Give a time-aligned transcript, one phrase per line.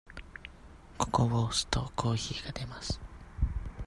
[0.97, 2.99] ここを押すと、コーヒーが出ます。